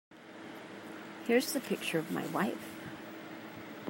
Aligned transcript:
Here's 1.27 1.53
the 1.53 1.59
picture 1.59 1.99
of 1.99 2.09
my 2.09 2.25
wife. 2.25 2.75